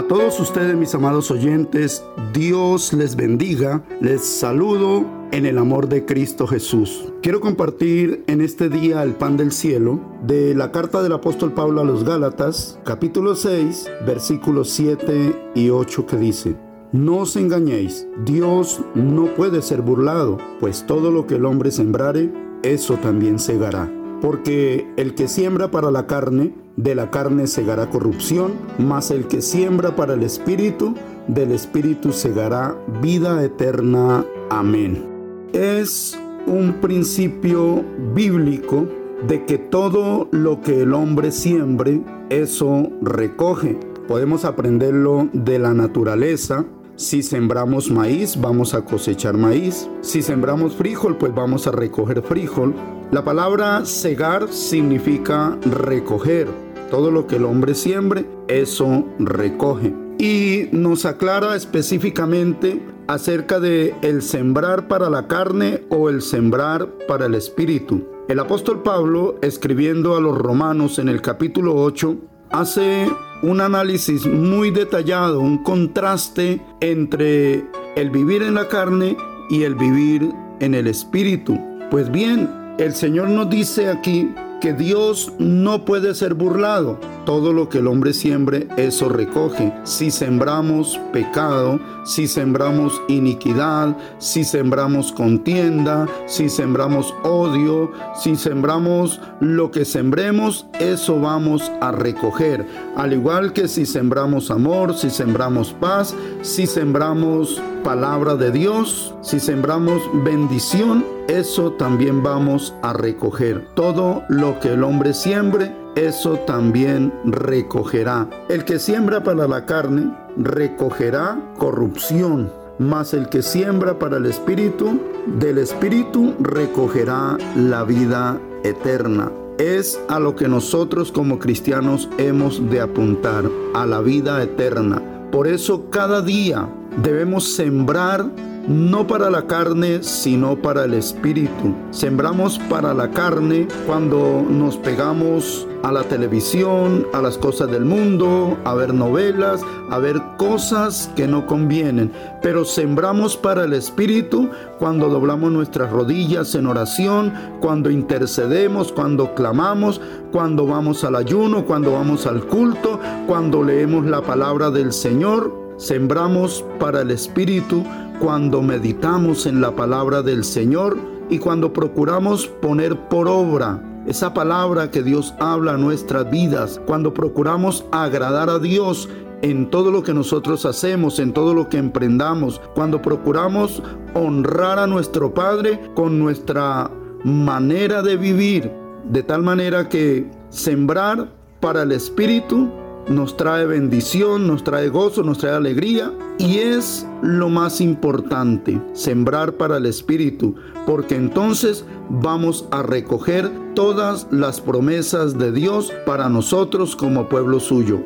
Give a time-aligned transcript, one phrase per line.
[0.00, 3.84] A todos ustedes, mis amados oyentes, Dios les bendiga.
[4.00, 7.12] Les saludo en el amor de Cristo Jesús.
[7.20, 11.82] Quiero compartir en este día el pan del cielo de la carta del apóstol Pablo
[11.82, 16.56] a los Gálatas, capítulo 6, versículos 7 y 8 que dice,
[16.92, 22.32] no os engañéis, Dios no puede ser burlado, pues todo lo que el hombre sembrare,
[22.62, 23.99] eso también segará.
[24.20, 29.40] Porque el que siembra para la carne, de la carne segará corrupción, mas el que
[29.40, 30.94] siembra para el espíritu,
[31.26, 34.24] del espíritu segará vida eterna.
[34.50, 35.04] Amén.
[35.52, 38.86] Es un principio bíblico
[39.26, 42.00] de que todo lo que el hombre siembre,
[42.30, 43.78] eso recoge.
[44.08, 46.64] Podemos aprenderlo de la naturaleza,
[47.00, 49.88] si sembramos maíz, vamos a cosechar maíz.
[50.02, 52.74] Si sembramos frijol, pues vamos a recoger frijol.
[53.10, 56.46] La palabra segar significa recoger.
[56.90, 59.94] Todo lo que el hombre siembre, eso recoge.
[60.18, 67.24] Y nos aclara específicamente acerca de el sembrar para la carne o el sembrar para
[67.26, 68.06] el espíritu.
[68.28, 72.16] El apóstol Pablo, escribiendo a los romanos en el capítulo 8,
[72.50, 73.08] hace
[73.42, 77.64] un análisis muy detallado, un contraste entre
[77.96, 79.16] el vivir en la carne
[79.48, 81.58] y el vivir en el espíritu.
[81.90, 84.30] Pues bien, el Señor nos dice aquí
[84.60, 87.00] que Dios no puede ser burlado.
[87.30, 89.72] Todo lo que el hombre siembre, eso recoge.
[89.84, 99.70] Si sembramos pecado, si sembramos iniquidad, si sembramos contienda, si sembramos odio, si sembramos lo
[99.70, 102.66] que sembremos, eso vamos a recoger.
[102.96, 109.40] Al igual que si sembramos amor, si sembramos paz, si sembramos palabra de Dios, si
[109.40, 113.66] sembramos bendición, eso también vamos a recoger.
[113.74, 118.28] Todo lo que el hombre siembre, eso también recogerá.
[118.48, 125.00] El que siembra para la carne, recogerá corrupción, mas el que siembra para el espíritu,
[125.38, 129.30] del espíritu recogerá la vida eterna.
[129.58, 135.02] Es a lo que nosotros como cristianos hemos de apuntar, a la vida eterna.
[135.30, 138.26] Por eso cada día debemos sembrar
[138.68, 141.74] no para la carne, sino para el espíritu.
[141.90, 148.58] Sembramos para la carne cuando nos pegamos a la televisión, a las cosas del mundo,
[148.64, 152.12] a ver novelas, a ver cosas que no convienen.
[152.42, 160.00] Pero sembramos para el Espíritu cuando doblamos nuestras rodillas en oración, cuando intercedemos, cuando clamamos,
[160.32, 165.59] cuando vamos al ayuno, cuando vamos al culto, cuando leemos la palabra del Señor.
[165.80, 167.82] Sembramos para el Espíritu
[168.20, 170.98] cuando meditamos en la palabra del Señor
[171.30, 177.14] y cuando procuramos poner por obra esa palabra que Dios habla a nuestras vidas, cuando
[177.14, 179.08] procuramos agradar a Dios
[179.40, 184.86] en todo lo que nosotros hacemos, en todo lo que emprendamos, cuando procuramos honrar a
[184.86, 186.90] nuestro Padre con nuestra
[187.24, 188.70] manera de vivir,
[189.04, 192.70] de tal manera que sembrar para el Espíritu
[193.08, 199.54] nos trae bendición, nos trae gozo, nos trae alegría y es lo más importante, sembrar
[199.54, 200.54] para el Espíritu,
[200.86, 208.00] porque entonces vamos a recoger todas las promesas de Dios para nosotros como pueblo suyo.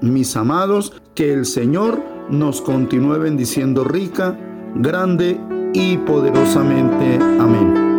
[0.00, 4.38] Mis amados, que el Señor nos continúe bendiciendo rica,
[4.74, 5.38] grande
[5.74, 7.18] y poderosamente.
[7.38, 7.89] Amén.